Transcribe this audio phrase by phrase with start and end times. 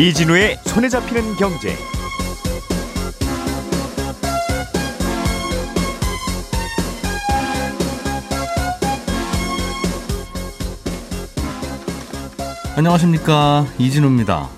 [0.00, 1.76] 이진우의 손에 잡히는 경제.
[12.74, 14.48] 안녕하십니까 이진우입니다.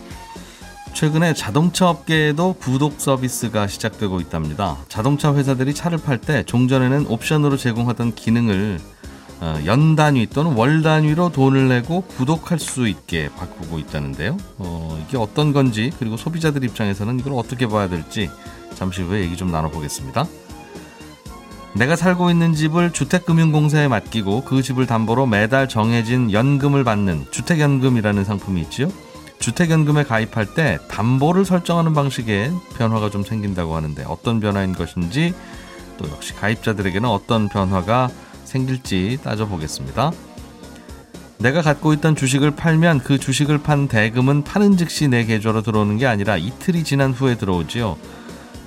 [0.93, 4.77] 최근에 자동차 업계에도 구독 서비스가 시작되고 있답니다.
[4.89, 8.79] 자동차 회사들이 차를 팔 때 종전에는 옵션으로 제공하던 기능을
[9.45, 14.37] 어, 연 단위 또는 월 단위로 돈을 내고 구독할 수 있게 바꾸고 있다는데요.
[14.59, 18.31] 어, 이게 어떤 건지 그리고 소비자들 입장에서는 이걸 어떻게 봐야 될지
[18.75, 20.27] 잠시 후에 얘기 좀 나눠보겠습니다.
[21.75, 28.61] 내가 살고 있는 집을 주택금융공사에 맡기고 그 집을 담보로 매달 정해진 연금을 받는 주택연금이라는 상품이
[28.61, 28.93] 있지요.
[29.41, 35.35] 주택연금에 가입할 때 담보를 설정하는 방식에 변화가 좀 생긴다고 하는데 어떤 변화인 것인지
[35.99, 38.09] 또 역시 가입자들에게는 어떤 변화가
[38.53, 40.13] 생길지 따져보겠습니다.
[41.39, 46.07] 내가 갖고 있던 주식을 팔면 그 주식을 판 대금은 파는 즉시 내 계좌로 들어오는 게
[46.07, 47.97] 아니라 이틀이 지난 후에 들어오지요.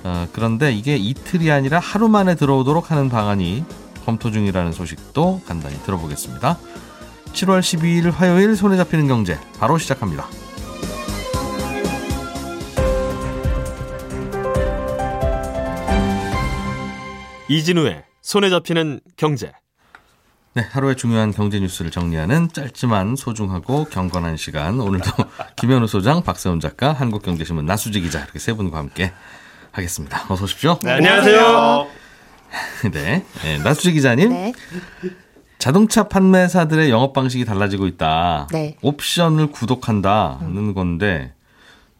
[0.04, 3.64] 어, 그런데 이게 이틀이 아니라 하루 만에 들어오도록 하는 방안이
[4.04, 6.58] 검토 중이라는 소식도 간단히 들어보겠습니다.
[7.32, 10.28] 7월 12일 화요일 손에 잡히는 경제 바로 시작합니다.
[17.48, 19.52] 이진우의 손에 잡히는 경제.
[20.56, 24.80] 네, 하루의 중요한 경제 뉴스를 정리하는 짧지만 소중하고 경건한 시간.
[24.80, 25.10] 오늘도
[25.56, 29.12] 김현우 소장, 박세훈 작가, 한국경제신문 나수지 기자 이렇게 세 분과 함께
[29.70, 30.24] 하겠습니다.
[30.30, 30.78] 어서 오십시오.
[30.82, 31.86] 네, 안녕하세요.
[32.90, 34.30] 네, 네 나수지 기자님.
[34.30, 34.54] 네.
[35.58, 38.48] 자동차 판매사들의 영업 방식이 달라지고 있다.
[38.50, 38.78] 네.
[38.80, 41.34] 옵션을 구독한다는 건데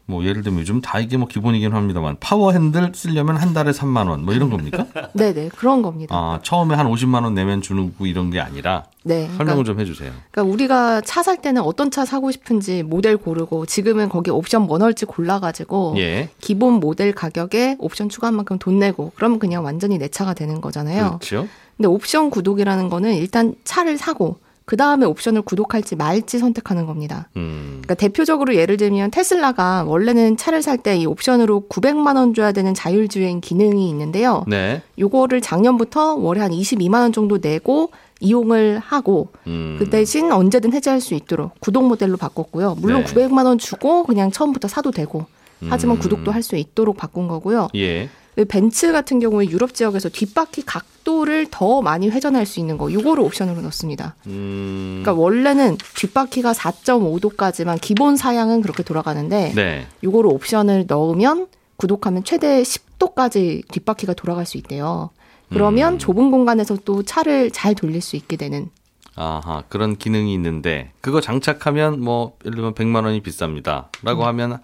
[0.09, 4.07] 뭐 예를 들면 요즘 다 이게 뭐 기본이긴 합니다만 파워 핸들 쓰려면 한 달에 3만
[4.09, 4.85] 원 뭐 이런 겁니까?
[5.13, 6.15] 네 네 그런 겁니다.
[6.15, 9.27] 아 처음에 한 50만 원 내면 주는 거 이런 게 아니라 네.
[9.27, 10.11] 설명을 그러니까, 좀 해 주세요.
[10.31, 14.77] 그러니까 우리가 차 살 때는 어떤 차 사고 싶은지 모델 고르고 지금은 거기 옵션 뭐
[14.77, 19.97] 넣을지 골라 가지고 예, 기본 모델 가격에 옵션 추가한 만큼 돈 내고 그러면 그냥 완전히
[19.97, 21.19] 내 차가 되는 거잖아요.
[21.19, 21.47] 그렇죠.
[21.75, 27.29] 근데 옵션 구독이라는 거는 일단 차를 사고 그 다음에 옵션을 구독할지 말지 선택하는 겁니다.
[27.37, 32.51] 음, 그러니까 대표적으로 예를 들면 테슬라가 원래는 차를 살 때 이 옵션으로 900만 원 줘야
[32.51, 34.43] 되는 자율주행 기능이 있는데요.
[34.45, 40.73] 네, 요거를 작년부터 월에 한 22만 원 정도 내고 이용을 하고 음, 그 대신 언제든
[40.73, 42.75] 해지할 수 있도록 구독 모델로 바꿨고요.
[42.79, 43.13] 물론 네.
[43.13, 45.25] 900만 원 주고 그냥 처음부터 사도 되고
[45.69, 45.99] 하지만 음.
[46.01, 47.69] 구독도 할 수 있도록 바꾼 거고요.
[47.75, 48.09] 예, 그
[48.45, 53.61] 벤츠 같은 경우에 유럽 지역에서 뒷바퀴 각도를 더 많이 회전할 수 있는 거 요거를 옵션으로
[53.63, 54.15] 넣습니다.
[54.27, 62.61] 음, 그러니까 원래는 뒷바퀴가 4.5도까지만 기본 사양은 그렇게 돌아가는데 네, 요거를 옵션을 넣으면 구독하면 최대
[62.61, 65.09] 10도까지 뒷바퀴가 돌아갈 수 있대요.
[65.49, 65.99] 그러면 음.
[65.99, 68.69] 좁은 공간에서 또 차를 잘 돌릴 수 있게 되는
[69.15, 74.23] 아하 그런 기능이 있는데 그거 장착하면 뭐 예를 들면 100만 원이 비쌉니다라고 음.
[74.23, 74.59] 하면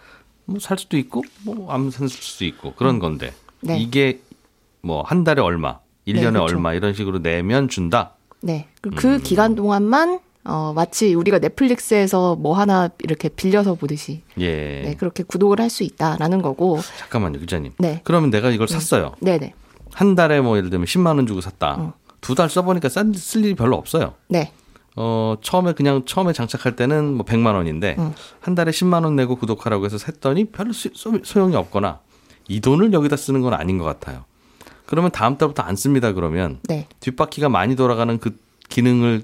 [0.46, 3.32] 뭐 살 수도 있고 뭐 안 살 수도 있고 그런 건데
[3.64, 3.80] 네.
[3.80, 4.20] 이게
[4.82, 6.56] 뭐 한 달에 얼마, 1년에 네, 그렇죠.
[6.56, 8.14] 얼마 이런 식으로 내면 준다.
[8.42, 8.68] 네.
[8.82, 9.22] 그- 그 음.
[9.24, 14.82] 기간 동안만 어 마치 우리가 넷플릭스에서 뭐 하나 이렇게 빌려서 보듯이 예.
[14.84, 16.80] 네, 그렇게 구독을 할 수 있다라는 거고.
[17.00, 17.72] 잠깐만요, 기자님.
[17.80, 18.02] 네.
[18.04, 19.14] 그러면 내가 이걸 샀어요.
[19.22, 19.54] 네, 네.
[19.94, 21.76] 한 달에 뭐 예를 들면 10만 원 주고 샀다.
[21.80, 21.94] 어.
[22.20, 24.16] 두달 써보니까 싼- 쓸 일이 별로 없어요.
[24.28, 24.52] 네.
[24.98, 28.14] 어, 처음에 그냥 처음에 장착할 때는 뭐 100만 원인데 음.
[28.42, 32.00] 한 달에 10만 원 내고 구독하라고 해서 샀더니 별로 수- 소- 소용이 없거나
[32.48, 34.26] 이 돈을 여기다 쓰는 건 아닌 것 같아요.
[34.86, 36.14] 그러면 다음 달부터 안 씁니다.
[36.14, 36.88] 그러면 네.
[37.00, 38.38] 뒷바퀴가 많이 돌아가는 그
[38.70, 39.24] 기능을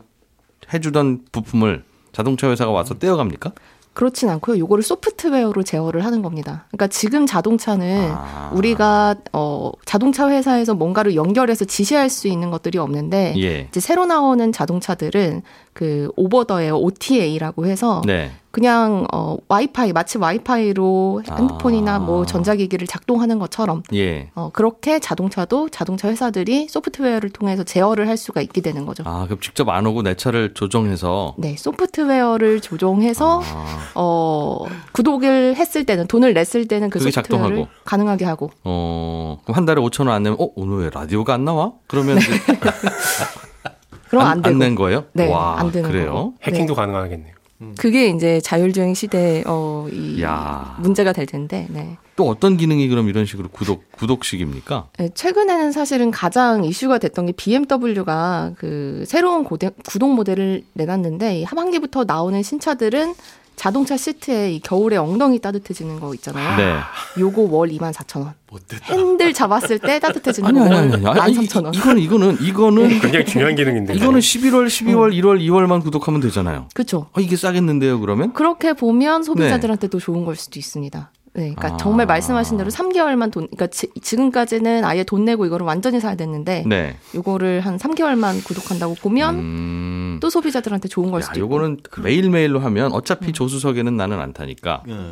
[0.74, 3.52] 해주던 부품을 자동차 회사가 와서 떼어갑니까?
[3.94, 4.60] 그렇진 않고요.
[4.60, 6.68] 요거를 소프트웨어로 제어를 하는 겁니다.
[6.70, 8.52] 그러니까 지금 자동차는 아.
[8.54, 13.68] 우리가 어 자동차 회사에서 뭔가를 연결해서 지시할 수 있는 것들이 없는데 예.
[13.70, 15.42] 이제 새로 나오는 자동차들은
[15.74, 18.32] 그 오버더에어 OTA라고 해서 네.
[18.52, 22.00] 그냥 어 와이파이 마치 와이파이로 핸드폰이나 아.
[22.00, 24.32] 뭐 전자기기를 작동하는 것처럼 예.
[24.34, 29.04] 어 그렇게 자동차도 자동차 회사들이 소프트웨어를 통해서 제어를 할 수가 있게 되는 거죠.
[29.06, 35.86] 아, 그럼 직접 안 오고 내 차를 조정해서 네, 소프트웨어를 조종해서 아, 어 구독을 했을
[35.86, 37.12] 때는 돈을 냈을 때는 그 소프트웨어를
[37.58, 37.68] 작동하고.
[37.86, 41.46] 가능하게 하고 어, 그럼 한 달에 5천 원 안 내면 어, 오늘 왜 라디오가 안
[41.46, 41.72] 나와?
[41.88, 42.18] 그러면
[44.10, 45.06] 그럼 안, 되고 낸 거예요?
[45.14, 46.14] 네, 와, 안 되는 그래요?
[46.14, 46.34] 거고.
[46.42, 46.76] 해킹도 네.
[46.82, 47.34] 가능하겠네요.
[47.78, 50.78] 그게 이제 자율주행 시대 어이 야.
[50.80, 51.68] 문제가 될 텐데.
[51.70, 51.98] 네.
[52.16, 54.90] 또 어떤 기능이 그럼 이런 식으로 구독 구독식입니까?
[54.98, 61.44] 네, 최근에는 사실은 가장 이슈가 됐던 게 BMW가 그 새로운 고대, 구독 모델을 내놨는데 이
[61.44, 63.14] 하반기부터 나오는 신차들은
[63.60, 66.56] 자동차 시트에 이 겨울에 엉덩이 따뜻해지는 거 있잖아요.
[66.56, 66.80] 네.
[67.20, 68.32] 요거 월 24,000원.
[68.50, 68.86] 못 듣다.
[68.96, 71.20] 핸들 잡았을 때 따뜻해지는 아니 거 아니 월 아니 아니.
[71.20, 71.76] 아니 이- 13,000원.
[71.76, 73.96] 이거는 이거는 이거는 굉장히 중요한 기능인데.
[73.96, 76.70] 이거는 11월, 12월, 1월, 2월만 구독하면 되잖아요.
[76.74, 77.08] 그렇죠.
[77.12, 78.32] 어, 이게 싸겠는데요, 그러면?
[78.32, 81.12] 그렇게 보면 소비자들한테도 좋은 걸 수도 있습니다.
[81.34, 81.78] 네, 그러니까 아.
[81.78, 86.64] 정말 말씀하신 대로 3개월만 돈, 그러니까 지, 지금까지는 아예 돈 내고 이거를 완전히 사야 됐는데,
[86.66, 86.98] 네.
[87.14, 89.79] 요거를 한 3개월만 구독한다고 보면 음.
[90.20, 91.46] 또 소비자들한테 좋은 걸 야, 수도 있고.
[91.46, 95.12] 요거는 매일매일로 하면 어차피 조수석에는 나는 안 타니까 예.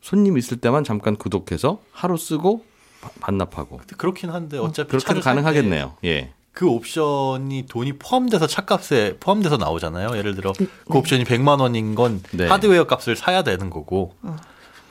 [0.00, 2.64] 손님 있을 때만 잠깐 구독해서 하루 쓰고
[3.00, 5.94] 바- 반납하고 근데 그렇긴 한데 어차피 그렇게도 차를 살 가능하겠네요.
[6.04, 6.32] 예.
[6.54, 10.16] 때그 옵션이 돈이 포함돼서 차값에 포함돼서 나오잖아요.
[10.16, 10.98] 예를 들어 그 네.
[10.98, 12.48] 옵션이 100만 원인 건 네.
[12.48, 14.14] 하드웨어 값을 사야 되는 거고.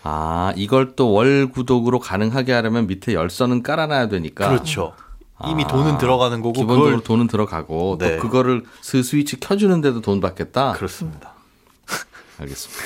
[0.04, 4.94] 아, 이걸 또 월 구독으로 가능하게 하려면 밑에 열선은 깔아놔야 되니까 그렇죠.
[5.46, 8.16] 이미 아, 돈은 들어가는 거고 기본적으로 그걸 돈은 들어가고 네.
[8.16, 10.74] 또 그거를 그 스위치 켜주는데도 돈 받겠다.
[10.74, 11.34] 그렇습니다.
[12.40, 12.84] 알겠습니다.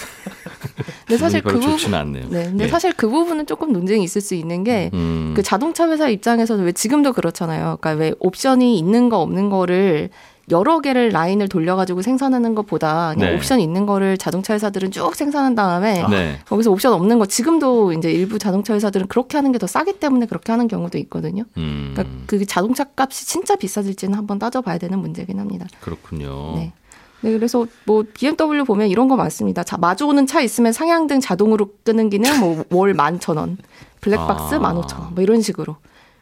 [1.07, 2.27] 근데 사실 그 부분, 않네요.
[2.30, 2.68] 네, 근데 예.
[2.68, 6.71] 사실 그 부분은 조금 논쟁이 있을 수 있는 게, 음, 그 자동차 회사 입장에서는 왜
[6.71, 7.77] 지금도 그렇잖아요.
[7.80, 10.09] 그러니까 왜 옵션이 있는 거 없는 거를
[10.50, 13.36] 여러 개를 라인을 돌려가지고 생산하는 것보다 그냥 네.
[13.38, 16.40] 옵션 있는 거를 자동차 회사들은 쭉 생산한 다음에 네.
[16.46, 20.26] 거기서 옵션 없는 거 지금도 이제 일부 자동차 회사들은 그렇게 하는 게 더 싸기 때문에
[20.26, 21.44] 그렇게 하는 경우도 있거든요.
[21.58, 25.68] 음, 그러니까 그 자동차 값이 진짜 비싸질지는 한번 따져봐야 되는 문제긴 합니다.
[25.82, 26.56] 그렇군요.
[26.56, 26.74] 네.
[27.22, 29.62] 네, 그래서 뭐 BMW 보면 이런 거 많습니다.
[29.64, 33.58] 자, 마주오는 차 있으면 상향등 자동으로 끄는 기능 뭐월 11,000원,
[34.02, 34.60] 블랙박스 아.
[34.60, 35.76] 15,000원, 뭐 이런 식으로.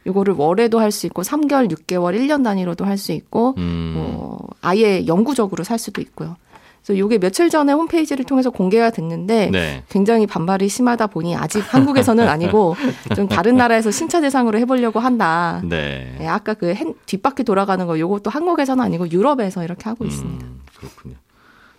[0.08, 5.06] 요거를 월에도 할 수 있고 3개월, 6개월, 1년 단위로도 할 수 있고 음, 뭐 아예
[5.08, 6.36] 영구적으로 살 수도 있고요.
[6.84, 9.84] 그래서 요게 며칠 전에 홈페이지를 통해서 공개가 됐는데 네.
[9.90, 12.76] 굉장히 반발이 심하다 보니 아직 한국에서는 아니고
[13.16, 15.62] 좀 다른 나라에서 신차 대상으로 해보려고 한다.
[15.66, 16.16] 네.
[16.18, 20.46] 네, 아까 그 핸- 뒷바퀴 돌아가는 거 요것도 한국에서는 아니고 유럽에서 이렇게 하고 있습니다.
[20.46, 21.16] 음, 그렇군요.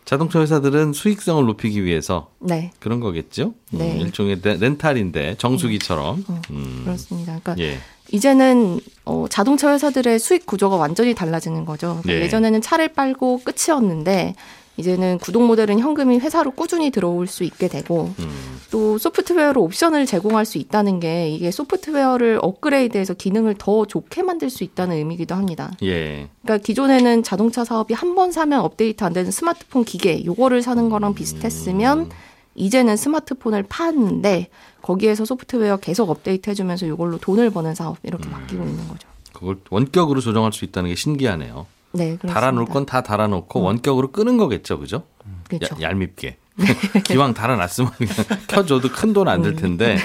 [0.04, 3.54] 자동차 회사들은 수익성을 높이기 위해서 네, 그런 거겠죠?
[3.74, 3.96] 음, 네.
[3.98, 6.24] 일종의 레- 렌탈인데 정수기처럼.
[6.50, 7.38] 음, 그렇습니다.
[7.42, 7.78] 그러니까 예.
[8.12, 11.98] 이제는 어, 자동차 회사들의 수익 구조가 완전히 달라지는 거죠.
[12.02, 12.20] 그러니까 네.
[12.22, 14.34] 예전에는 차를 빨고 끝이었는데
[14.76, 20.46] 이제는 구독 모델은 현금이 회사로 꾸준히 들어올 수 있게 되고 음, 또 소프트웨어로 옵션을 제공할
[20.46, 25.70] 수 있다는 게 이게 소프트웨어를 업그레이드해서 기능을 더 좋게 만들 수 있다는 의미이기도 합니다.
[25.82, 26.28] 예.
[26.42, 31.14] 그러니까 기존에는 자동차 사업이 한 번 사면 업데이트 안 되는 스마트폰 기계 요거를 사는 거랑
[31.14, 32.08] 비슷했으면
[32.54, 34.48] 이제는 스마트폰을 파는데
[34.82, 39.08] 거기에서 소프트웨어 계속 업데이트 해주면서 요걸로 돈을 버는 사업 이렇게 바뀌고 있는 거죠.
[39.32, 41.66] 그걸 원격으로 조정할 수 있다는 게 신기하네요.
[41.92, 42.34] 네, 그렇습니다.
[42.34, 45.04] 달아놓을 건 다 달아놓고 원격으로 끄는 거겠죠, 그죠?
[45.48, 45.74] 그렇죠.
[45.82, 46.36] 야- 얄밉게.
[47.04, 48.14] 기왕 달아놨으면 그냥
[48.48, 49.96] 켜줘도 큰 돈 안 들 텐데.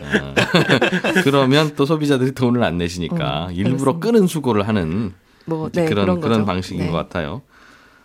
[0.00, 0.34] 어.
[1.24, 3.98] 그러면 또 소비자들이 돈을 안 내시니까 음, 일부러.
[3.98, 5.14] 끄는 수고를 하는
[5.46, 6.44] 뭐 네, 그런 그런, 그런.
[6.44, 6.90] 방식인 네.
[6.90, 7.42] 것 같아요.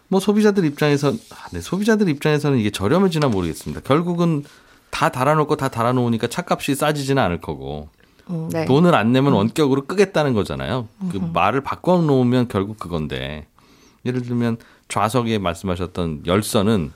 [0.09, 3.81] 뭐 소비자들 입장에서 아, 네, 소비자들 입장에서는 이게 저렴해지나 모르겠습니다.
[3.81, 4.43] 결국은
[4.89, 7.89] 다 달아놓고 다 달아놓으니까 차값이 싸지지는 않을 거고
[8.29, 8.65] 음, 네.
[8.65, 10.87] 돈을 안 내면 원격으로 끄겠다는 거잖아요.
[11.11, 13.47] 그 말을 바꿔놓으면 결국 그건데
[14.05, 14.57] 예를 들면
[14.87, 16.91] 좌석에 말씀하셨던 열선은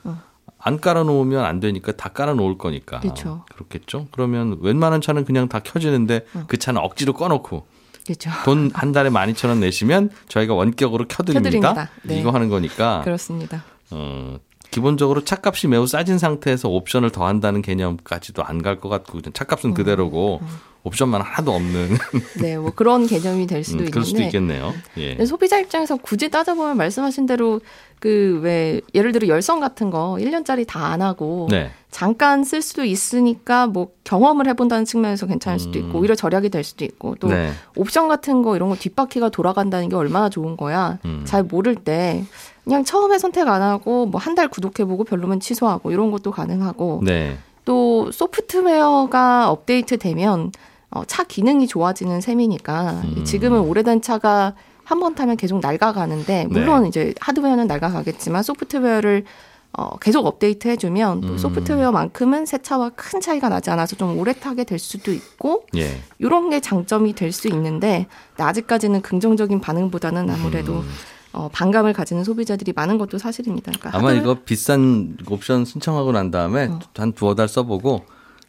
[0.58, 3.44] 안 깔아놓으면 안 되니까 다 깔아놓을 거니까 그쵸.
[3.54, 4.08] 그렇겠죠.
[4.10, 7.66] 그러면 웬만한 차는 그냥 다 켜지는데 그 차는 억지로 꺼놓고
[8.06, 8.30] 그렇죠.
[8.44, 11.40] 돈 한 달에 12,000원 내시면 저희가 원격으로 켜드립니다.
[11.74, 11.90] 켜드립니다.
[12.02, 12.20] 네.
[12.20, 13.64] 이거 하는 거니까 그렇습니다.
[13.90, 14.38] 어,
[14.74, 20.40] 기본적으로 차값이 매우 싸진 상태에서 옵션을 더한다는 개념까지도 안 갈 것 같고 차값은 음, 그대로고
[20.82, 21.96] 옵션만 하나도 없는
[22.42, 24.74] 네, 뭐 그런 개념이 될 수도 음, 그럴 수도 있는데 있겠네요.
[24.98, 25.24] 예.
[25.24, 27.60] 소비자 입장에서 굳이 따져보면 말씀하신 대로
[28.00, 31.70] 그 왜 예를 들어 열선 같은 거 1년짜리 다 안 하고 네.
[31.90, 35.96] 잠깐 쓸 수도 있으니까 뭐 경험을 해본다는 측면에서 괜찮을 수도 있고 음.
[36.00, 37.50] 오히려 절약이 될 수도 있고 또 네.
[37.76, 40.98] 옵션 같은 거 이런 거 뒷바퀴가 돌아간다는 게 얼마나 좋은 거야.
[41.06, 41.22] 음.
[41.24, 42.24] 잘 모를 때
[42.64, 47.36] 그냥 처음에 선택 안 하고 뭐 한 달 구독해보고 별로면 취소하고 이런 것도 가능하고 네.
[47.64, 50.50] 또 소프트웨어가 업데이트 되면
[50.90, 53.24] 어, 차 기능이 좋아지는 셈이니까 음.
[53.24, 54.54] 지금은 오래된 차가
[54.84, 56.88] 한 번 타면 계속 낡아가는데 물론 네.
[56.88, 59.24] 이제 하드웨어는 낡아가겠지만 소프트웨어를
[59.76, 61.38] 어, 계속 업데이트 해주면 또 음.
[61.38, 65.98] 소프트웨어만큼은 새 차와 큰 차이가 나지 않아서 좀 오래 타게 될 수도 있고 예.
[66.18, 68.06] 이런 게 장점이 될 수 있는데
[68.36, 70.88] 아직까지는 긍정적인 반응보다는 아무래도 음.
[71.34, 73.72] 어, 반감을 가지는 소비자들이 많은 것도 사실입니다.
[73.78, 76.78] 그러니까 아마 이거 비싼 옵션 신청하고 난 다음에 어.
[76.96, 78.04] 한 두어 달 써보고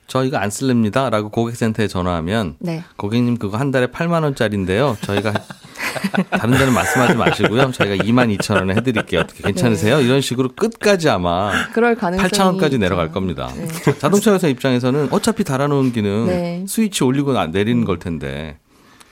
[0.08, 2.84] 저 이거 안 쓸랍니다 라고 고객센터에 전화하면 네.
[2.96, 4.96] 고객님 그거 한 달에 8만 원짜리인데요.
[5.02, 5.34] 저희가
[6.30, 7.72] 다른 데는 말씀하지 마시고요.
[7.72, 9.22] 저희가 2만 2천 원에 해드릴게요.
[9.22, 10.00] 어떻게 괜찮으세요?
[10.02, 12.78] 이런 식으로 끝까지 아마 그럴 가능성이 8천 원까지.
[12.78, 13.52] 내려갈 겁니다.
[13.56, 13.68] 네.
[13.98, 16.66] 자동차 회사 입장에서는 어차피 달아놓은 기능 네.
[16.68, 18.60] 스위치 올리고 나- 내리는 걸 텐데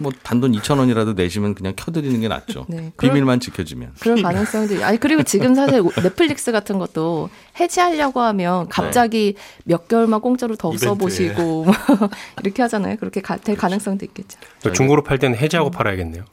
[0.04, 2.66] 뭐 단돈 2천 원이라도 내시면 그냥 켜드리는 게 낫죠.
[2.70, 3.94] 네, 그럴- 비밀만 지켜주면.
[4.00, 7.30] 그런 가능성도 아니 그리고 지금 사실 넷플릭스 같은 것도
[7.60, 10.86] 해지하려고 하면 갑자기 몇 개월만 공짜로 더 이벤트.
[10.86, 11.66] 써보시고
[12.44, 12.98] 이렇게 하잖아요.
[12.98, 14.38] 그렇게 가, 될 가능성도 있겠죠.
[14.62, 16.26] 또 중고로 팔 때는 해지하고 팔아야겠네요.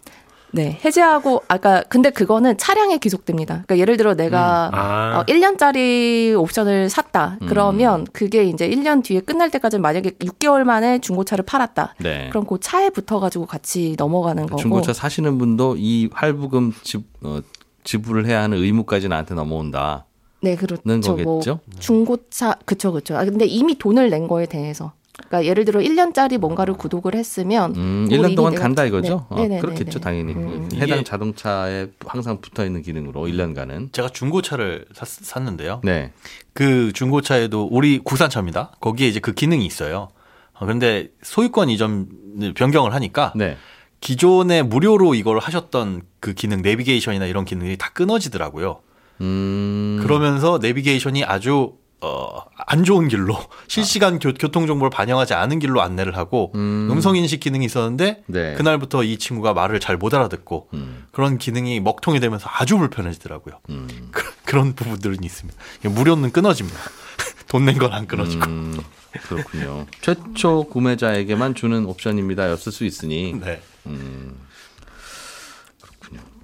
[0.52, 3.62] 네, 해지하고 아까 근데 그거는 차량에 귀속됩니다.
[3.66, 5.19] 그러니까 예를 들어 내가 아.
[5.21, 7.38] 어, 1년짜리 옵션을 샀다.
[7.49, 11.95] 그러면 그게 이제 1년 뒤에 끝날 때까지 만약에 6개월 만에 중고차를 팔았다.
[11.99, 12.28] 네.
[12.30, 14.57] 그럼 그 차에 붙어 가지고 같이 넘어가는 거고.
[14.57, 17.40] 중고차 사시는 분도 이 할부금 지, 어,
[17.85, 20.07] 지불을 해야 하는 의무까지 나한테 넘어온다.
[20.42, 20.83] 네, 그렇죠.
[20.85, 21.61] 는뭐 거겠죠?
[21.78, 23.16] 중고차 그쵸 그쵸.
[23.16, 24.92] 아 근데 이미 돈을 낸 거에 대해서.
[25.28, 29.08] 그러니까 예를 들어 1년짜리 뭔가를 구독을 했으면 음, 그걸 1년 이미 동안 간다 이거죠?
[29.08, 29.24] 네.
[29.28, 29.60] 어, 네네네네.
[29.60, 30.32] 그렇겠죠, 당연히.
[30.34, 30.68] 음.
[30.74, 33.92] 해당 이게- 자동차에 항상 붙어 있는 기능으로 1년간은.
[33.92, 35.80] 제가 중고차를 샀, 샀는데요.
[35.84, 36.12] 네.
[36.52, 38.72] 그 중고차에도 우리 국산차입니다.
[38.80, 40.08] 거기에 이제 그 기능이 있어요.
[40.54, 43.56] 어, 그런데 소유권 이전을 변경을 하니까 네.
[44.00, 48.80] 기존에 무료로 이걸 하셨던 그 기능 내비게이션이나 이런 기능이 다 끊어지더라고요.
[49.20, 49.98] 음.
[50.02, 53.37] 그러면서 내비게이션이 아주 어, 안 좋은 길로
[53.69, 56.99] 실시간 교, 통 정보를 반영하지 않은 길로 안내를 하고 음.
[57.00, 58.54] 성 인식 기능이 있었는데 네.
[58.54, 61.04] 그날부터 이 친구가 말을 잘 못 알아듣고 음.
[61.12, 63.57] 그런 기능이 먹통이 되면서 아주 불편해지더라고요.
[63.69, 63.88] 음.
[64.12, 65.59] 그, 런 부분들은 있습니다.
[65.90, 66.78] 무료는 끊어집니다.
[67.49, 68.47] 돈 낸 건 안 끊어지고.
[68.47, 68.80] 음,
[69.28, 69.87] 그렇군요.
[70.00, 73.61] 최초 구매자에게만 주는 옵션입니다였을 수 있으니 네.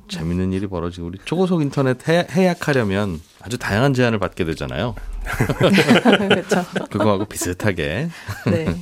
[0.08, 4.96] 재밌는 일이 벌어지고 우리 초고속 인터넷 해, 해약하려면 아주 다양한 제한을 받게 되잖아요.
[6.28, 6.64] 그렇죠.
[6.90, 8.08] 그거하고 비슷하게.
[8.50, 8.74] 네.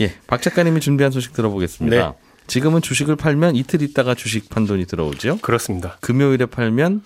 [0.00, 1.96] 예, 박 작가님이 준비한 소식 들어보겠습니다.
[1.96, 2.12] 네.
[2.46, 5.38] 지금은 주식을 팔면 이틀 있다가 주식 판돈이 들어오죠.
[5.38, 5.96] 그렇습니다.
[6.00, 7.02] 금요일에 팔면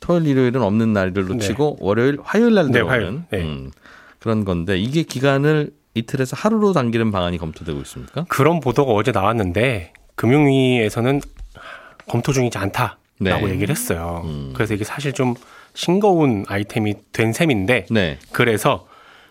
[0.00, 1.46] 토요일, 일요일은 없는 날들로 네.
[1.46, 3.22] 치고 월요일, 화요일 날 네, 들어오는 화요일.
[3.30, 3.38] 네.
[3.42, 3.70] 음,
[4.18, 8.24] 그런 건데 이게 기간을 이틀에서 하루로 당기는 방안이 검토되고 있습니까?
[8.28, 11.20] 그런 보도가 어제 나왔는데 금융위에서는
[12.08, 13.50] 검토 중이지 않다라고 네.
[13.50, 14.22] 얘기를 했어요.
[14.24, 14.50] 음.
[14.52, 15.34] 그래서 이게 사실 좀
[15.74, 18.18] 싱거운 아이템이 된 셈인데 네.
[18.32, 18.86] 그래서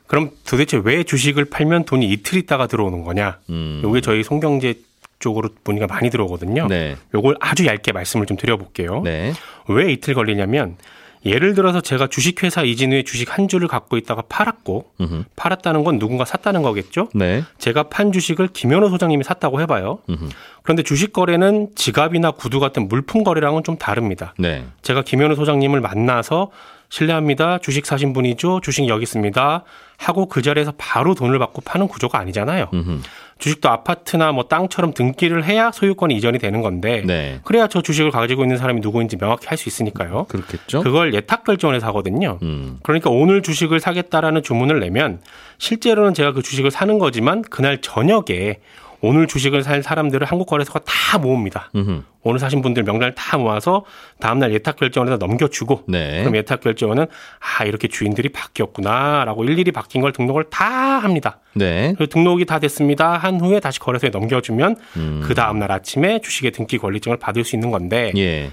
[0.07, 3.39] 그럼 도대체 왜 주식을 팔면 돈이 이틀 있다가 들어오는 거냐?
[3.49, 3.81] 음.
[3.83, 4.75] 요게 저희 송경제
[5.19, 6.67] 쪽으로 문의가 많이 들어오거든요.
[6.67, 6.97] 네.
[7.15, 9.01] 요걸 아주 얇게 말씀을 좀 드려볼게요.
[9.01, 9.33] 네.
[9.69, 10.75] 왜 이틀 걸리냐면
[11.25, 15.23] 예를 들어서 제가 주식회사 이진우의 주식 한 주를 갖고 있다가 팔았고 음흠.
[15.35, 17.09] 팔았다는 건 누군가 샀다는 거겠죠?
[17.13, 17.43] 네.
[17.57, 19.99] 제가 판 주식을 김현우 소장님이 샀다고 해봐요.
[20.09, 20.29] 음흠.
[20.63, 24.33] 그런데 주식 거래는 지갑이나 구두 같은 물품 거래랑은 좀 다릅니다.
[24.37, 24.65] 네.
[24.81, 26.51] 제가 김현우 소장님을 만나서
[26.93, 27.57] 실례합니다.
[27.57, 28.59] 주식 사신 분이죠.
[28.61, 29.63] 주식 여기 있습니다.
[29.97, 32.69] 하고 그 자리에서 바로 돈을 받고 파는 구조가 아니잖아요.
[32.71, 32.99] 음흠.
[33.39, 37.39] 주식도 아파트나 뭐 땅처럼 등기를 해야 소유권이 이전이 되는 건데 네.
[37.45, 40.25] 그래야 저 주식을 가지고 있는 사람이 누구인지 명확히 할 수 있으니까요.
[40.29, 40.81] 그렇겠죠.
[40.81, 42.37] 그걸 예탁 결정을 해서 하거든요.
[42.43, 42.77] 음.
[42.83, 45.19] 그러니까 오늘 주식을 사겠다라는 주문을 내면
[45.57, 48.59] 실제로는 제가 그 주식을 사는 거지만 그날 저녁에
[49.05, 51.71] 오늘 주식을 살 사람들을 한국 거래소가 다 모읍니다.
[51.75, 52.03] 음흠.
[52.21, 53.83] 오늘 사신 분들 명단을 다 모아서
[54.21, 56.21] 다음날 예탁 결정원에다 넘겨주고 네.
[56.21, 57.07] 그럼 예탁 결정원은
[57.39, 61.39] 아 이렇게 주인들이 바뀌었구나라고 일일이 바뀐 걸 등록을 다 합니다.
[61.53, 61.95] 네.
[62.09, 63.17] 등록이 다 됐습니다.
[63.17, 65.21] 한 후에 다시 거래소에 넘겨주면 음.
[65.21, 68.51] 그 다음날 아침에 주식의 등기 권리증을 받을 수 있는 건데 예.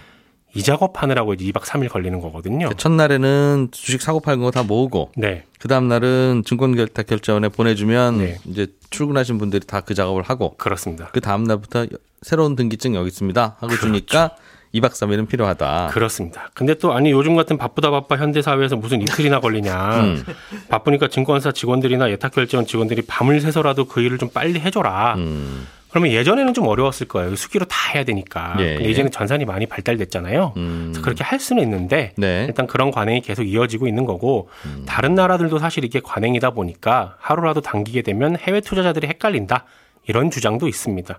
[0.55, 2.71] 이 작업하느라고 이제 2박 3일 걸리는 거거든요.
[2.77, 5.45] 첫날에는 주식 사고 팔는 거다 모으고 네.
[5.59, 8.39] 그 다음 날은 증권 결탁 결제원에 보내주면 네.
[8.47, 11.09] 이제 출근하신 분들이 다 그 작업을 하고 그렇습니다.
[11.13, 11.87] 그 다음 날부터
[12.23, 14.37] 새로운 등기증 여기 있습니다 하고 주니까
[14.75, 15.89] 2박 3일은 필요하다.
[15.93, 16.49] 그렇습니다.
[16.55, 19.75] 근데 또 아니 요즘 같은 바쁘다 바빠 현대 사회에서 무슨 이틀이나 걸리냐.
[20.01, 20.25] 음.
[20.69, 25.15] 바쁘니까 증권사 직원들이나 예탁 결제원 직원들이 밤을 새서라도 그 일을 좀 빨리 해줘라.
[25.17, 25.67] 음.
[25.91, 27.35] 그러면 예전에는 좀 어려웠을 거예요.
[27.37, 28.57] 수기로 다 해야 되니까.
[28.61, 28.91] 예, 근데 예.
[28.91, 30.55] 이제는 전산이 많이 발달됐잖아요.
[30.57, 30.83] 음.
[30.93, 32.45] 그래서 그렇게 할 수는 있는데 네.
[32.47, 34.49] 일단 그런 관행이 계속 이어지고 있는 거고
[34.87, 39.65] 다른 나라들도 사실 이게 관행이다 보니까 하루라도 당기게 되면 해외 투자자들이 헷갈린다.
[40.07, 41.19] 이런 주장도 있습니다.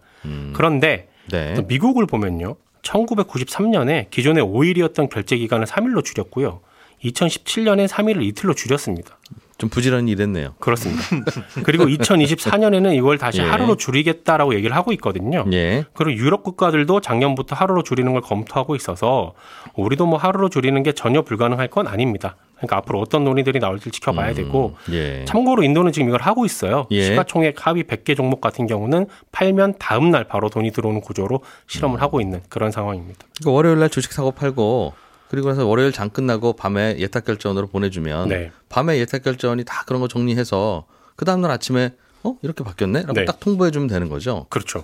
[0.54, 1.54] 그런데 네.
[1.54, 2.56] 또 미국을 보면요.
[2.82, 6.62] 1993년에 기존의 5일이었던 결제 기간을 3일로 줄였고요.
[7.04, 9.18] 2017년에 3일을 이틀로 줄였습니다.
[9.62, 10.56] 좀 부지런히 일했네요.
[10.60, 11.04] 그렇습니다.
[11.64, 13.44] 그리고 2024년에는 이걸 다시 예.
[13.44, 15.46] 하루로 줄이겠다라고 얘기를 하고 있거든요.
[15.54, 15.86] 예.
[15.94, 19.34] 그리고 유럽 국가들도 작년부터 하루로 줄이는 걸 검토하고 있어서
[19.76, 22.38] 우리도 뭐 하루로 줄이는 게 전혀 불가능할 건 아닙니다.
[22.56, 25.26] 그러니까 앞으로 어떤 논의들이 나올지 지켜봐야 되고 예.
[25.26, 26.88] 참고로 인도는 지금 이걸 하고 있어요.
[26.90, 27.04] 예.
[27.04, 32.02] 시가총액 하위 100개 종목 같은 경우는 팔면 다음 날 바로 돈이 들어오는 구조로 실험을 음.
[32.02, 33.28] 하고 있는 그런 상황입니다.
[33.40, 34.94] 그러니까 월요일 날 주식 사고 팔고
[35.32, 38.52] 그리고 나서 월요일 장 끝나고 밤에 예탁 결제원으로 보내주면 네.
[38.68, 40.86] 밤에 예탁 결제원이 다 그런 거 정리해서
[41.16, 43.04] 그 다음 날 아침에 어 이렇게 바뀌었네?
[43.04, 43.24] 라고 네.
[43.24, 44.46] 딱 통보해 주면 되는 거죠.
[44.50, 44.84] 그렇죠.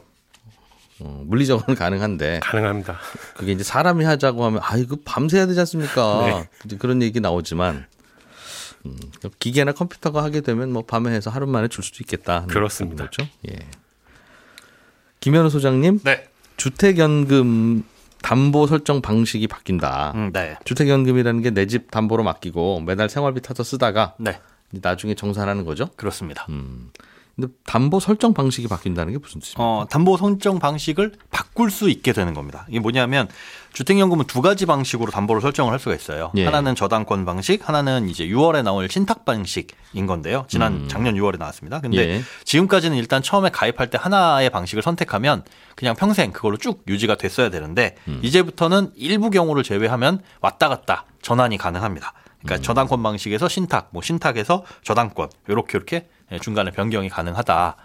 [1.02, 2.98] 어, 물리적으로는 가능한데 가능합니다.
[3.36, 6.22] 그게 이제 사람이 하자고 하면 아 이거 밤새야 되지 않습니까?
[6.26, 6.50] 네.
[6.64, 7.86] 이제 그런 얘기 나오지만
[8.86, 8.98] 음,
[9.40, 12.46] 기계나 컴퓨터가 하게 되면 뭐 밤에 해서 하루 만에 줄 수도 있겠다.
[12.48, 13.04] 그렇습니다.
[13.04, 13.28] 거죠.
[13.52, 13.60] 예.
[15.20, 16.30] 김현우 소장님, 네.
[16.56, 17.84] 주택연금
[18.22, 20.12] 담보 설정 방식이 바뀐다.
[20.16, 20.56] 음, 네.
[20.66, 24.40] 주택연금이라는 게 내 집 담보로 맡기고 매달 생활비 타서 쓰다가 네.
[24.72, 25.90] 나중에 정산하는 거죠.
[25.96, 26.46] 그렇습니다.
[26.50, 26.92] 음.
[27.40, 29.64] 근데 담보 설정 방식이 바뀐다는 게 무슨 뜻입니까?
[29.64, 32.66] 어, 담보 설정 방식을 바꿀 수 있게 되는 겁니다.
[32.68, 33.28] 이게 뭐냐면
[33.74, 36.32] 주택연금은 두 가지 방식으로 담보를 설정을 할 수가 있어요.
[36.36, 36.46] 예.
[36.46, 40.46] 하나는 저당권 방식, 하나는 이제 6월에 나올 신탁 방식인 건데요.
[40.48, 41.80] 지난 작년 6월에 나왔습니다.
[41.80, 42.10] 근데 음.
[42.10, 42.22] 예.
[42.44, 45.44] 지금까지는 일단 처음에 가입할 때 하나의 방식을 선택하면
[45.76, 48.20] 그냥 평생 그걸로 쭉 유지가 됐어야 되는데 음.
[48.24, 52.14] 이제부터는 일부 경우를 제외하면 왔다 갔다 전환이 가능합니다.
[52.16, 52.42] 음.
[52.42, 56.08] 그러니까 저당권 방식에서 신탁, 뭐 신탁에서 저당권 이렇게 이렇게
[56.42, 57.76] 중간에 변경이 가능하다.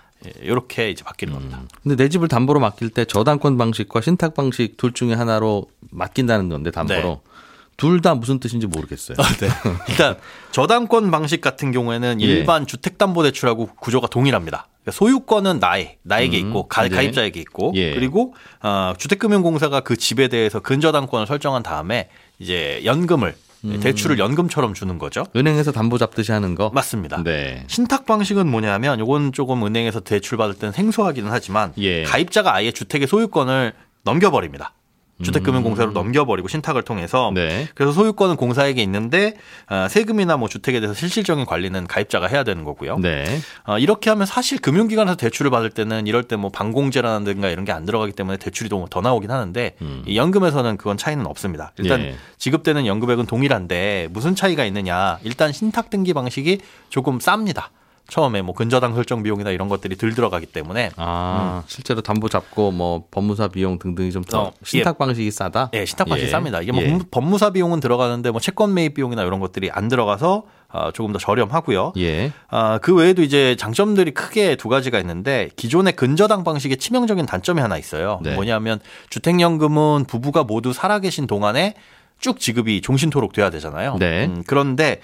[0.40, 1.62] 이렇게 이제 바뀌는 겁니다.
[1.82, 6.70] 근데 내 집을 담보로 맡길 때 저당권 방식과 신탁 방식 둘 중에 하나로 맡긴다는 건데
[6.70, 7.32] 담보로 네.
[7.76, 9.16] 둘다 무슨 뜻인지 모르겠어요.
[9.16, 9.48] 네.
[9.88, 10.16] 일단
[10.52, 12.24] 저당권 방식 같은 경우에는 예.
[12.24, 14.68] 일반 주택담보대출하고 구조가 동일합니다.
[14.82, 16.90] 그러니까 소유권은 나의 나에게 음, 있고 가, 네.
[16.90, 17.94] 가입자에게 있고 예.
[17.94, 22.08] 그리고 어, 주택금융공사가 그 집에 대해서 근저당권을 설정한 다음에
[22.38, 23.34] 이제 연금을
[23.64, 23.80] 음.
[23.80, 25.24] 대출을 연금처럼 주는 거죠.
[25.36, 26.70] 은행에서 담보 잡듯이 하는 거.
[26.74, 27.22] 맞습니다.
[27.22, 27.64] 네.
[27.68, 32.02] 신탁 방식은 뭐냐면 요건 조금 은행에서 대출 받을 때는 생소하기는 하지만 예.
[32.04, 33.72] 가입자가 아예 주택의 소유권을
[34.04, 34.74] 넘겨버립니다.
[35.22, 37.34] 주택금융공사로 넘겨버리고 신탁을 통해서 음.
[37.34, 37.68] 네.
[37.74, 39.34] 그래서 소유권은 공사에게 있는데
[39.68, 42.98] 어, 세금이나 뭐 주택에 대해서 실질적인 관리는 가입자가 해야 되는 거고요.
[42.98, 43.40] 네.
[43.64, 48.12] 어, 이렇게 하면 사실 금융기관에서 대출을 받을 때는 이럴 때뭐 방공제라든가 이런 게 안 들어가기
[48.12, 49.76] 때문에 대출이 더, 더 나오긴 하는데
[50.06, 51.72] 이 연금에서는 그건 차이는 없습니다.
[51.78, 52.06] 일단 음.
[52.06, 52.14] 예.
[52.38, 55.18] 지급되는 연금액은 동일한데 무슨 차이가 있느냐?
[55.22, 56.58] 일단 신탁 등기 방식이
[56.90, 57.68] 조금 쌉니다.
[58.12, 63.04] 처음에 뭐 근저당 설정 비용이나 이런 것들이 덜 들어가기 때문에 아, 실제로 담보 잡고 뭐
[63.10, 65.70] 법무사 비용 등등이 좀더 어, 신탁 방식이 싸다.
[65.72, 66.34] 예, 신탁 방식이 예.
[66.34, 66.62] 쌉니다.
[66.62, 66.88] 이게 뭐 예.
[66.92, 71.18] 법무- 법무사 비용은 들어가는데 뭐 채권 매입 비용이나 이런 것들이 안 들어가서 어, 조금 더
[71.18, 71.94] 저렴하고요.
[71.96, 72.32] 예.
[72.50, 77.78] 아, 그 외에도 이제 장점들이 크게 두 가지가 있는데 기존의 근저당 방식의 치명적인 단점이 하나
[77.78, 78.20] 있어요.
[78.22, 78.34] 네.
[78.34, 78.78] 뭐냐면
[79.08, 81.76] 주택연금은 부부가 모두 살아계신 동안에
[82.20, 83.96] 쭉 지급이 종신토록 돼야 되잖아요.
[83.98, 84.26] 네.
[84.26, 85.00] 음, 그런데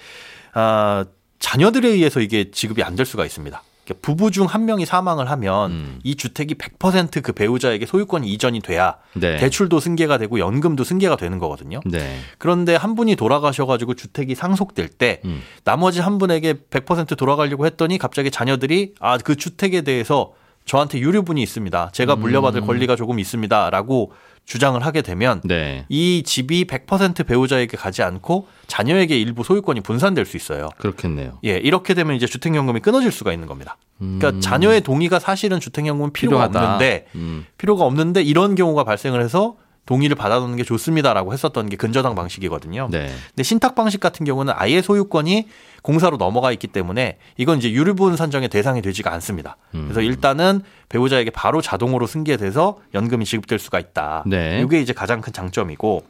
[0.53, 1.05] 아,
[1.39, 3.63] 자녀들에 의해서 이게 지급이 안 될 수가 있습니다.
[3.85, 5.99] 그러니까 부부 중 한 명이 사망을 하면 음.
[6.03, 9.37] 이 주택이 100%그 배우자에게 소유권이 이전이 돼야 네.
[9.37, 11.79] 대출도 승계가 되고 연금도 승계가 되는 거거든요.
[11.85, 12.19] 네.
[12.37, 15.41] 그런데 한 분이 돌아가셔가지고 주택이 상속될 때 음.
[15.63, 20.33] 나머지 한 분에게 100% 돌아가려고 했더니 갑자기 자녀들이 아 그 주택에 대해서
[20.65, 21.89] 저한테 유류분이 있습니다.
[21.93, 22.19] 제가 음.
[22.19, 24.11] 물려받을 권리가 조금 있습니다라고
[24.49, 25.85] 주장을 하게 되면 네.
[25.89, 30.69] 이 집이 100% 배우자에게 가지 않고 자녀에게 일부 소유권이 분산될 수 있어요.
[30.79, 31.37] 그렇겠네요.
[31.45, 33.77] 예, 이렇게 되면 이제 주택연금이 끊어질 수가 있는 겁니다.
[33.99, 34.41] 그러니까 음.
[34.41, 36.73] 자녀의 동의가 사실은 주택연금은 필요가 필요하다.
[36.73, 37.45] 없는데 음.
[37.59, 42.89] 필요가 없는데 이런 경우가 발생을 해서 동의를 받아놓는 게 좋습니다라고 했었던 게 근저당 방식이거든요.
[42.91, 43.09] 네.
[43.29, 45.47] 근데 신탁 방식 같은 경우는 아예 소유권이
[45.81, 49.57] 공사로 넘어가 있기 때문에 이건 이제 유류분 산정의 대상이 되지가 않습니다.
[49.73, 49.85] 음.
[49.85, 54.23] 그래서 일단은 배우자에게 바로 자동으로 승계돼서 연금이 지급될 수가 있다.
[54.27, 54.61] 네.
[54.63, 56.03] 이게 이제 가장 큰 장점이고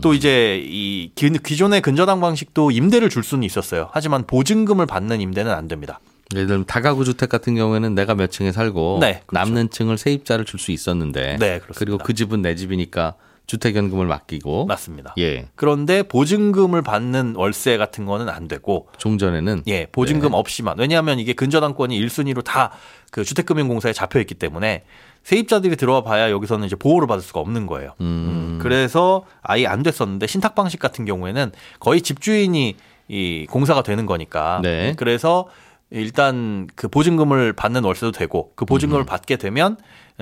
[0.00, 3.88] 또 이제 이 기- 기존의 근저당 방식도 임대를 줄 수는 있었어요.
[3.92, 5.98] 하지만 보증금을 받는 임대는 안 됩니다.
[6.34, 9.44] 예를 들면 다가구 주택 같은 경우에는 내가 몇 층에 살고 네, 그렇죠.
[9.44, 11.78] 남는 층을 세입자를 줄 수 있었는데 네, 그렇습니다.
[11.78, 13.14] 그리고 그 집은 내 집이니까
[13.46, 15.14] 주택연금을 맡기고 맞습니다.
[15.18, 15.48] 예.
[15.54, 20.36] 그런데 보증금을 받는 월세 같은 거는 안 되고 종전에는 예, 보증금 네.
[20.36, 20.78] 없이만.
[20.78, 22.72] 왜냐하면 이게 근저당권이 1순위로 다
[23.10, 24.84] 그 주택금융공사에 잡혀 있기 때문에
[25.22, 27.94] 세입자들이 들어와 봐야 여기서는 이제 보호를 받을 수가 없는 거예요.
[28.00, 32.76] 음, 그래서 아예 안 됐었는데 신탁 방식 같은 경우에는 거의 집주인이
[33.08, 34.60] 이 공사가 되는 거니까.
[34.62, 34.94] 네.
[34.96, 35.48] 그래서
[35.90, 38.66] 일단 그 보증금을 받는 월세도 되고 그 음.
[38.66, 39.76] 보증금을 받게 되면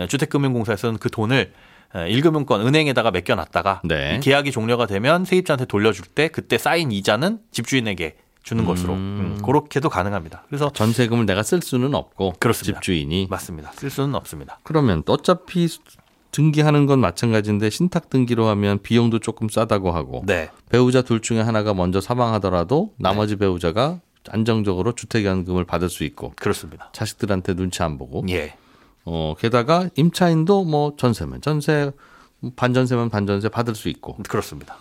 [0.09, 1.52] 주택금융공사에서는 그 돈을
[1.92, 4.16] 1금융권 은행에다가 맡겨놨다가 네.
[4.16, 9.88] 이 계약이 종료가 되면 세입자한테 돌려줄 때 그때 쌓인 이자는 집주인에게 주는 것으로 음, 그렇게도
[9.88, 10.44] 가능합니다.
[10.46, 12.79] 그래서 전세금을 내가 쓸 수는 없고 그렇습니다.
[12.79, 13.72] 집주인이 맞습니다.
[13.72, 14.61] 쓸 수는 없습니다.
[14.62, 15.68] 그러면 어차피
[16.31, 20.50] 등기하는 건 마찬가지인데 신탁 등기로 하면 비용도 조금 싸다고 하고 네.
[20.68, 24.00] 배우자 둘 중에 하나가 먼저 사망하더라도 나머지 배우자가
[24.33, 26.91] 안정적으로 주택연금을 받을 수 있고 그렇습니다.
[26.93, 28.55] 자식들한테 눈치 안 보고 예.
[29.05, 31.93] 어 게다가 임차인도 뭐 전세면 전세
[32.57, 34.77] 반전세면 반전세 받을 수 있고 그렇습니다.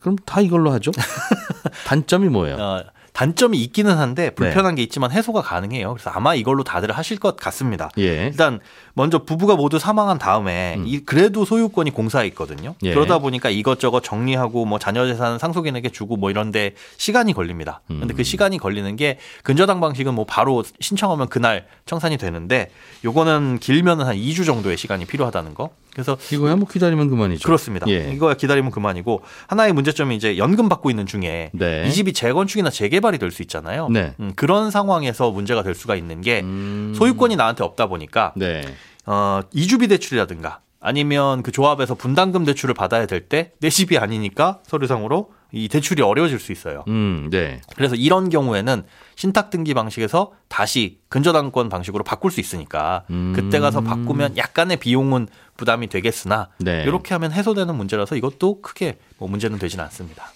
[0.00, 0.90] 그럼 다 이걸로 하죠.
[1.86, 2.56] 단점이 뭐예요?
[2.56, 2.82] 어,
[3.22, 5.92] 단점이 있기는 한데 불편한 게 있지만 해소가 가능해요.
[5.92, 7.88] 그래서 아마 이걸로 다들 하실 것 같습니다.
[7.98, 8.26] 예.
[8.26, 8.58] 일단
[8.94, 12.74] 먼저 부부가 모두 사망한 다음에 이 그래도 소유권이 공사에 있거든요.
[12.82, 12.92] 예.
[12.92, 17.80] 그러다 보니까 이것저것 정리하고 뭐 자녀 재산 상속인에게 주고 뭐 이런데 시간이 걸립니다.
[17.86, 22.70] 근데 그 시간이 걸리는 게 근저당 방식은 뭐 바로 신청하면 그날 청산이 되는데
[23.04, 25.70] 요거는 길면은 한 2주 정도의 시간이 필요하다는 거.
[25.92, 27.44] 그래서 이거야 뭐 기다리면 그만이죠.
[27.44, 27.86] 그렇습니다.
[27.88, 28.10] 예.
[28.12, 31.84] 이거 기다리면 그만이고 하나의 문제점이 이제 연금 받고 있는 중에 네.
[31.86, 33.88] 이 집이 재건축이나 재개발이 될 수 있잖아요.
[33.88, 34.14] 네.
[34.20, 36.92] 음, 그런 상황에서 문제가 될 수가 있는 게 음.
[36.96, 38.62] 소유권이 나한테 없다 보니까 네.
[39.06, 45.30] 어, 이주비 대출이라든가 아니면 그 조합에서 분담금 대출을 받아야 될 때 내 집이 아니니까 서류상으로
[45.52, 46.82] 이 대출이 어려워질 수 있어요.
[46.88, 47.60] 음, 네.
[47.76, 48.84] 그래서 이런 경우에는
[49.16, 53.34] 신탁 등기 방식에서 다시 근저당권 방식으로 바꿀 수 있으니까 음.
[53.36, 56.84] 그때 가서 바꾸면 약간의 비용은 부담이 되겠으나 네.
[56.84, 60.32] 이렇게 하면 해소되는 문제라서 이것도 크게 뭐 문제는 되지는 않습니다.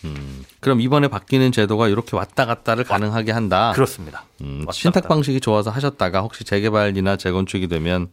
[0.60, 3.72] 그럼 이번에 바뀌는 제도가 이렇게 왔다 갔다를 가능하게 한다.
[3.74, 4.24] 그렇습니다.
[4.42, 5.14] 음, 신탁 갔다.
[5.14, 8.08] 방식이 좋아서 하셨다가 혹시 재개발이나 재건축이 되면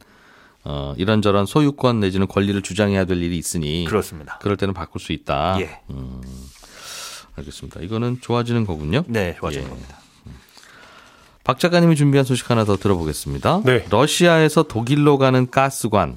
[0.63, 4.39] 어, 이런저런 소유권 내지는 권리를 주장해야 될 일이 있으니 그렇습니다.
[4.42, 5.58] 그럴 때는 바꿀 수 있다.
[5.60, 5.82] 예.
[7.36, 7.82] 알겠습니다.
[7.82, 9.04] 이거는 좋아지는 거군요.
[9.08, 9.69] 네, 좋아지는 예.
[9.69, 9.98] 겁니다.
[11.43, 13.62] 박 작가님이 준비한 소식 하나 더 들어보겠습니다.
[13.65, 13.86] 네.
[13.89, 16.15] 러시아에서 독일로 가는 가스관이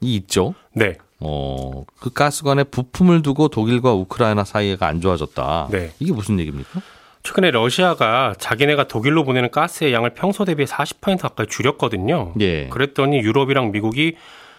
[0.00, 0.54] 있죠.
[0.72, 0.96] 네.
[1.20, 5.68] 어, 그 가스관에 부품을 두고 독일과 우크라이나 사이가 안 좋아졌다.
[5.70, 5.92] 네.
[6.00, 6.82] 이게 무슨 얘기입니까?
[7.22, 12.34] 최근에 러시아가 자기네가 독일로 보내는 가스의 양을 평소 대비 40% 가까이 줄였거든요.
[12.40, 12.68] 예.
[12.68, 14.16] 그랬더니 유럽이랑 미국이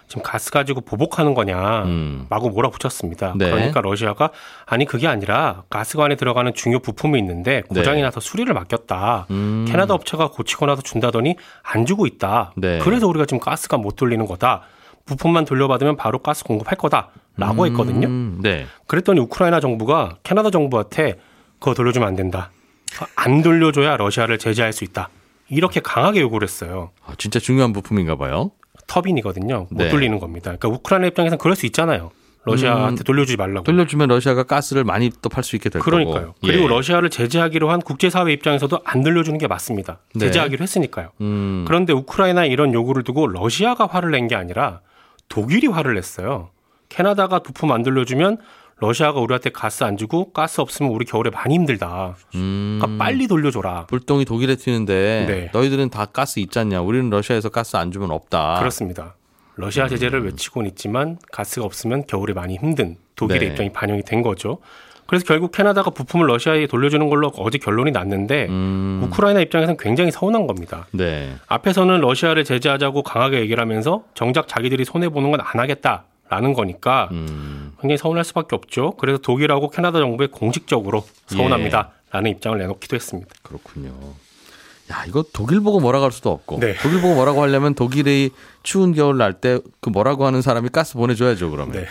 [0.08, 2.28] 지금 가스 가지고 보복하는 거냐 음.
[2.30, 3.34] 마구 몰아붙였습니다.
[3.38, 3.50] 네.
[3.50, 4.30] 그러니까 러시아가
[4.66, 8.04] 아니 그게 아니라 가스관에 들어가는 중요 부품이 있는데 고장이 네.
[8.04, 9.28] 나서 수리를 맡겼다.
[9.32, 9.66] 음.
[9.68, 12.54] 캐나다 업체가 고치고 나서 준다더니 안 주고 있다.
[12.56, 12.80] 네.
[12.80, 14.62] 그래서 우리가 지금 가스가 못 돌리는 거다.
[15.06, 18.08] 부품만 돌려받으면 바로 가스 공급할 거다라고 했거든요.
[18.08, 18.66] 음, 네.
[18.88, 21.20] 그랬더니 우크라이나 정부가 캐나다 정부한테
[21.60, 22.50] 그거 돌려주면 안 된다.
[23.16, 25.10] 안 돌려줘야 러시아를 제재할 수 있다.
[25.50, 26.92] 이렇게 강하게 요구를 했어요.
[27.06, 28.52] 아, 진짜 중요한 부품인가 봐요.
[28.88, 29.68] 터빈이거든요.
[29.70, 29.90] 못 네.
[29.90, 30.56] 돌리는 겁니다.
[30.56, 32.12] 그러니까 우크라이나 입장에서는 그럴 수 있잖아요.
[32.48, 33.64] 러시아한테 돌려주지 말라고.
[33.64, 36.28] 돌려주면 러시아가 가스를 많이 또 팔 수 있게 될 그러니까요.
[36.28, 36.36] 거고.
[36.44, 36.68] 그리고 예.
[36.68, 39.98] 러시아를 제재하기로 한 국제사회 입장에서도 안 돌려주는 게 맞습니다.
[40.14, 40.28] 네.
[40.28, 41.10] 제재하기로 했으니까요.
[41.22, 44.82] 음, 그런데 우크라이나 이런 요구를 두고 러시아가 화를 낸 게 아니라
[45.28, 46.50] 독일이 화를 냈어요.
[46.90, 48.38] 캐나다가 부품 안 돌려주면
[48.78, 52.16] 러시아가 우리한테 가스 안 주고 가스 없으면 우리 겨울에 많이 힘들다.
[52.36, 52.78] 음.
[52.82, 53.86] 그러니까 빨리 돌려줘라.
[53.88, 55.50] 불똥이 독일에 튀는데 네.
[55.54, 56.82] 너희들은 다 가스 있잖냐?
[56.82, 58.56] 우리는 러시아에서 가스 안 주면 없다.
[58.60, 59.16] 그렇습니다.
[59.56, 63.48] 러시아 제재를 외치고는 있지만 가스가 없으면 겨울에 많이 힘든 독일의 네.
[63.48, 64.58] 입장이 반영이 된 거죠.
[65.08, 70.48] 그래서 결국 캐나다가 부품을 러시아에 돌려주는 걸로 어제 결론이 났는데 음, 우크라이나 입장에서는 굉장히 서운한
[70.48, 70.88] 겁니다.
[70.92, 71.36] 네.
[71.48, 77.55] 앞에서는 러시아를 제재하자고 강하게 얘기를 하면서 정작 자기들이 손해 보는 건 안 하겠다라는 거니까 음,
[77.86, 78.92] 굉장히 서운할 수밖에 없죠.
[78.98, 81.36] 그래서 독일하고 캐나다 정부에 공식적으로 예.
[81.36, 83.30] 서운합니다라는 입장을 내놓기도 했습니다.
[83.44, 83.94] 그렇군요.
[84.92, 86.60] 야, 이거 독일 보고 뭐라고 할 수도 없고.
[86.60, 86.76] 네.
[86.82, 88.32] 독일 보고 뭐라고 하려면 독일의
[88.64, 91.74] 추운 겨울 날 때 그 뭐라고 하는 사람이 가스 보내줘야죠, 그러면.
[91.74, 91.88] 네,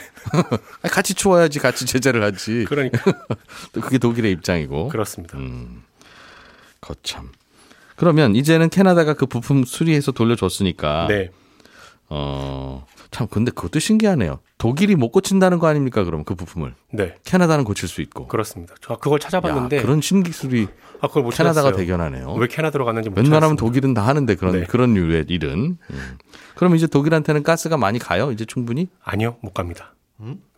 [0.91, 2.65] 같이 추워야지 같이 제재를 하지.
[2.69, 2.99] 그러니까
[3.73, 4.89] 또 그게 독일의 입장이고.
[4.89, 5.39] 그렇습니다.
[5.39, 5.83] 음,
[6.81, 7.31] 거참.
[7.97, 11.07] 그러면 이제는 캐나다가 그 부품 수리해서 돌려줬으니까.
[11.09, 11.31] 네,
[12.09, 14.41] 어, 참, 근데 그것도 신기하네요.
[14.59, 16.75] 독일이 못 고친다는 거 아닙니까, 그럼 그 부품을.
[16.91, 18.27] 네, 캐나다는 고칠 수 있고.
[18.27, 18.75] 그렇습니다.
[18.81, 20.67] 저 그걸 찾아봤는데 야, 그런 신기술이
[21.01, 21.77] 아 그걸 못 캐나다가 찾았어요.
[21.77, 22.33] 대견하네요.
[22.33, 23.61] 왜 캐나다로 갔는지 못 웬만하면 찾았습니다.
[23.65, 24.65] 독일은 다 하는데 그런 네.
[24.65, 25.79] 그런 류의 일은.
[25.91, 26.19] 음.
[26.57, 28.33] 그럼 이제 독일한테는 가스가 많이 가요?
[28.33, 28.89] 이제 충분히?
[29.05, 29.95] 아니요, 못 갑니다.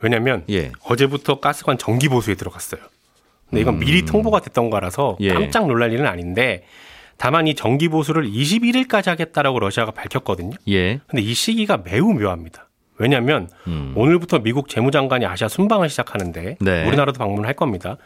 [0.00, 0.72] 왜냐하면 예.
[0.84, 2.80] 어제부터 가스관 정기 보수에 들어갔어요.
[3.50, 5.24] 근데 이건 미리 통보가 됐던 거라서 음.
[5.24, 5.34] 예.
[5.34, 6.64] 깜짝 놀랄 일은 아닌데
[7.18, 10.56] 다만 이 정기 보수를 21일까지 하겠다라고 러시아가 밝혔거든요.
[10.68, 11.00] 예.
[11.06, 12.68] 근데 이 시기가 매우 묘합니다.
[12.98, 13.92] 왜냐하면 음.
[13.94, 16.86] 오늘부터 미국 재무장관이 아시아 순방을 시작하는데 네.
[16.86, 17.96] 우리나라도 방문을 할 겁니다.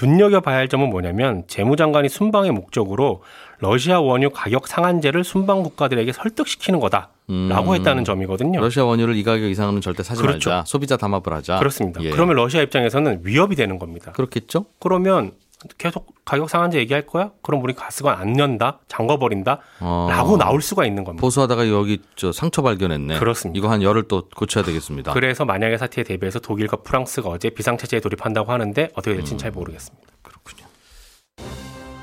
[0.00, 3.22] 눈여겨봐야 할 점은 뭐냐면 재무장관이 순방의 목적으로
[3.60, 7.74] 러시아 원유 가격 상한제를 순방 국가들에게 설득시키는 거다라고 음.
[7.74, 8.60] 했다는 점이거든요.
[8.60, 10.50] 러시아 원유를 이 가격 이상은 절대 사지 그렇죠.
[10.50, 10.64] 말자.
[10.66, 11.58] 소비자 담합을 하자.
[11.58, 12.02] 그렇습니다.
[12.02, 12.10] 예.
[12.10, 14.12] 그러면 러시아 입장에서는 위협이 되는 겁니다.
[14.12, 14.66] 그렇겠죠?
[14.80, 15.32] 그러면
[15.78, 17.30] 계속 가격 상한제 얘기할 거야?
[17.42, 20.06] 그럼 우리 가스관 안 연다, 잠궈버린다, 어.
[20.10, 21.20] 라고 나올 수가 있는 겁니다.
[21.20, 23.18] 보수하다가 여기 저 상처 발견했네.
[23.18, 23.58] 그렇습니다.
[23.58, 25.12] 이거 한 열흘 또 고쳐야 되겠습니다.
[25.12, 30.06] 그래서 만약의 사태에 대비해서 독일과 프랑스가 어제 비상체제에 돌입한다고 하는데 어떻게 될지는 잘 모르겠습니다.
[30.22, 30.66] 그렇군요.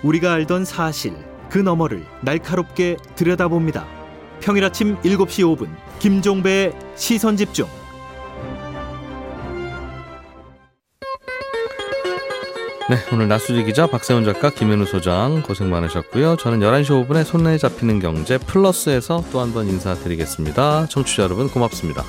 [0.04, 1.14] 우리가 알던 사실
[1.50, 3.86] 그 너머를 날카롭게 들여다봅니다.
[4.42, 7.68] 평일 아침 7시 5분 김종배의 시선 집중.
[12.94, 16.36] 네, 오늘 나수지 기자, 박세훈 작가, 김현우 소장 고생 많으셨고요.
[16.36, 20.86] 저는 11시 5분에 손에 잡히는 경제 플러스에서 또 한 번 인사드리겠습니다.
[20.90, 22.04] 청취자 여러분 고맙습니다.